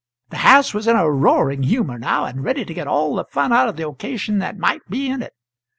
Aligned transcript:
The 0.31 0.37
house 0.37 0.73
was 0.73 0.87
in 0.87 0.95
a 0.95 1.11
roaring 1.11 1.61
humour 1.61 1.99
now, 1.99 2.25
and 2.25 2.43
ready 2.43 2.65
to 2.65 2.73
get 2.73 2.87
all 2.87 3.13
the 3.13 3.25
fun 3.25 3.53
out 3.53 3.69
of 3.69 3.75
the 3.75 3.87
occasion 3.87 4.39
that 4.39 4.57
might 4.57 4.81
be 4.89 5.07
in 5.07 5.21
it. 5.21 5.33